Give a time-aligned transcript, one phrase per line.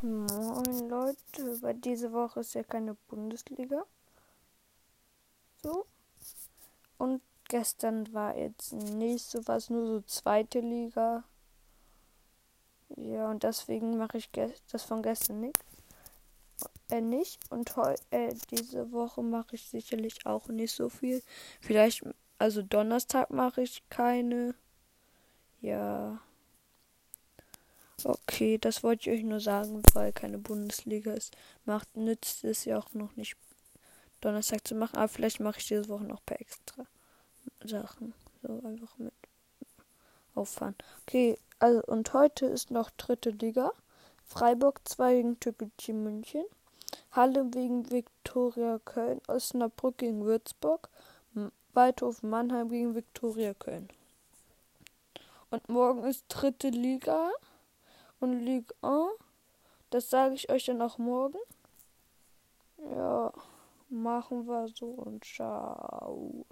[0.00, 3.84] Moin Leute, weil diese Woche ist ja keine Bundesliga.
[5.62, 5.86] So.
[6.98, 11.24] Und gestern war jetzt nicht so was, nur so zweite Liga.
[12.96, 14.30] Ja, und deswegen mache ich
[14.70, 15.58] das von gestern nicht.
[16.90, 17.40] Äh, nicht.
[17.50, 17.74] Und
[18.10, 21.22] äh, diese Woche mache ich sicherlich auch nicht so viel.
[21.60, 22.04] Vielleicht,
[22.38, 24.54] also Donnerstag mache ich keine.
[25.60, 26.20] Ja.
[28.04, 31.36] Okay, das wollte ich euch nur sagen, weil keine Bundesliga ist.
[31.64, 33.36] Macht, nützt es ja auch noch nicht
[34.20, 36.86] Donnerstag zu machen, aber vielleicht mache ich diese Woche noch ein paar extra
[37.64, 38.14] Sachen.
[38.42, 39.12] So einfach mit
[40.34, 40.76] auffahren.
[41.02, 43.72] Okay, also und heute ist noch dritte Liga.
[44.24, 46.44] Freiburg 2 gegen Türkgücü München.
[47.12, 49.20] Halle wegen Viktoria Köln.
[49.26, 50.88] Osnabrück gegen Würzburg.
[51.74, 53.88] Waldhof Mannheim gegen Viktoria Köln.
[55.50, 57.30] Und morgen ist dritte Liga
[58.20, 59.12] und Ligue 1.
[59.90, 61.38] Das sage ich euch dann auch morgen.
[62.78, 63.32] Ja,
[63.88, 66.44] machen wir so und ciao.